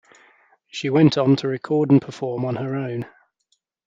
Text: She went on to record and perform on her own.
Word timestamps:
She 0.67 0.89
went 0.89 1.15
on 1.15 1.35
to 1.35 1.47
record 1.47 1.91
and 1.91 2.01
perform 2.01 2.43
on 2.43 2.55
her 2.55 2.73
own. 2.75 3.05